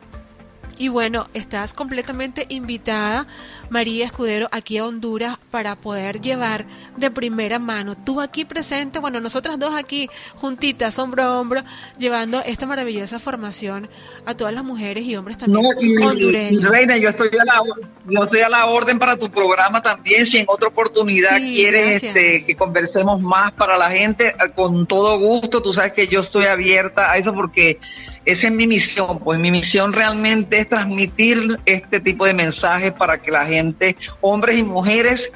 [0.78, 3.28] y bueno, estás completamente invitada,
[3.70, 6.66] María Escudero, aquí a Honduras para poder llevar
[6.98, 11.62] de primera mano, tú aquí presente, bueno, nosotras dos aquí juntitas, hombro a hombro,
[11.98, 13.90] llevando esta maravillosa formación
[14.26, 16.62] a todas las mujeres y hombres también No, y, y- hondureños.
[16.62, 17.62] y, Reina, yo estoy a la
[18.08, 20.28] yo estoy a la orden para tu programa también.
[20.28, 24.86] Si en otra oportunidad Sí, quieres este, que conversemos más para la gente, eh, con
[24.86, 25.62] todo gusto.
[25.64, 27.80] Tú sabes que yo estoy abierta a eso porque
[28.26, 29.20] esa es mi misión.
[29.20, 34.58] Pues mi misión realmente es transmitir este tipo de mensajes para que la gente, hombres
[34.58, 35.32] y mujeres,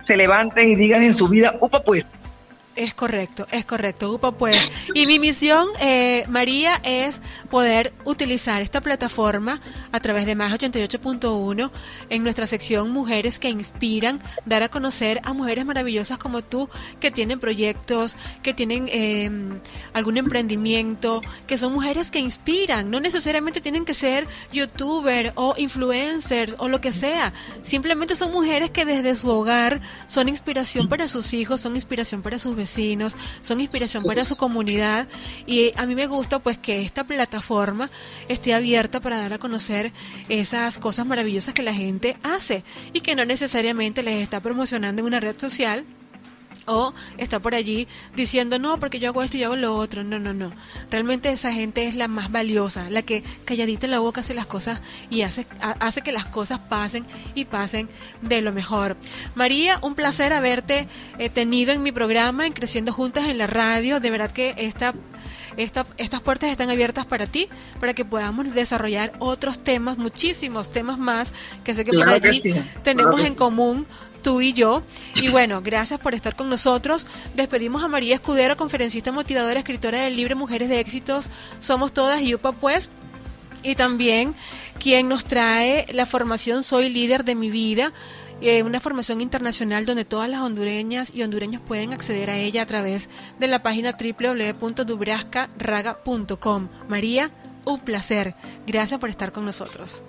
[0.00, 2.06] se levanten y digan en su vida, upa pues.
[2.74, 4.56] Es correcto, es correcto, Upa, pues.
[4.94, 7.20] Y mi misión, eh, María, es
[7.50, 9.60] poder utilizar esta plataforma
[9.92, 11.70] a través de Más 88.1
[12.08, 17.10] en nuestra sección Mujeres que Inspiran, dar a conocer a mujeres maravillosas como tú que
[17.10, 19.30] tienen proyectos, que tienen eh,
[19.92, 22.90] algún emprendimiento, que son mujeres que inspiran.
[22.90, 27.34] No necesariamente tienen que ser youtuber o influencers o lo que sea.
[27.60, 32.38] Simplemente son mujeres que desde su hogar son inspiración para sus hijos, son inspiración para
[32.38, 35.08] sus vecinos, son inspiración para su comunidad
[35.46, 37.90] y a mí me gusta pues que esta plataforma
[38.28, 39.92] esté abierta para dar a conocer
[40.28, 45.06] esas cosas maravillosas que la gente hace y que no necesariamente les está promocionando en
[45.06, 45.84] una red social
[46.66, 50.04] o está por allí diciendo no porque yo hago esto y yo hago lo otro
[50.04, 50.52] no no no.
[50.90, 54.46] Realmente esa gente es la más valiosa la que calladita en la boca hace las
[54.46, 57.88] cosas y hace ha- hace que las cosas pasen y pasen
[58.20, 58.96] de lo mejor.
[59.34, 60.88] María un placer haberte
[61.18, 64.00] eh, tenido en mi programa en creciendo juntas en la radio.
[64.00, 64.94] De verdad que esta
[65.56, 67.46] esta- estas puertas están abiertas para ti,
[67.78, 72.28] para que podamos desarrollar otros temas, muchísimos temas más, que sé que Claro por que
[72.28, 73.36] allí claro tenemos que en sí.
[73.38, 73.86] común
[74.22, 74.82] tú y yo.
[75.16, 77.06] Y bueno, gracias por estar con nosotros.
[77.34, 81.28] Despedimos a María Escudero, conferencista motivadora, escritora del libro Mujeres de Éxitos,
[81.60, 82.90] Somos Todas y Upa Pues.
[83.62, 84.34] Y también
[84.78, 87.92] quien nos trae la formación Soy líder de mi vida,
[88.40, 92.66] eh, una formación internacional donde todas las hondureñas y hondureños pueden acceder a ella a
[92.66, 93.08] través
[93.38, 96.68] de la página www.dubrascaraga.com.
[96.88, 97.30] María,
[97.64, 98.34] un placer.
[98.66, 100.04] Gracias por estar con nosotros.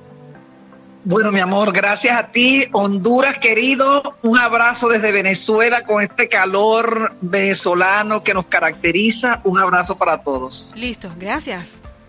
[1.06, 4.16] Bueno, mi amor, gracias a ti, Honduras querido.
[4.22, 9.42] Un abrazo desde Venezuela con este calor venezolano que nos caracteriza.
[9.44, 10.66] Un abrazo para todos.
[10.76, 11.82] Listo, gracias.